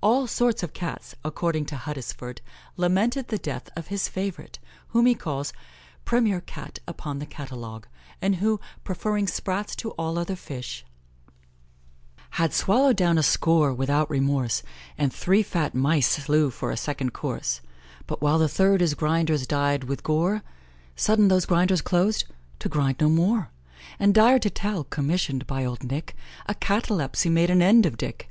[0.00, 2.40] All sorts of Cats, according to Huddesford,
[2.78, 4.58] lamented the death of his favourite,
[4.96, 5.52] whom he calls
[6.06, 7.86] "premier Cat upon the catalogue,"
[8.22, 10.86] and who, preferring sprats to all other fish:
[12.40, 14.62] "Had swallow'd down a score, without remorse,
[14.96, 17.60] And three fat mice slew for a second course;
[18.06, 20.42] But, while the third his grinders dyed with gore,
[20.96, 22.24] Sudden those grinders clos'd
[22.60, 23.50] to grind no more!
[23.98, 24.84] And, dire to tell!
[24.84, 26.16] commission'd by old Nick,
[26.46, 28.30] A catalepsy made an end of Dick.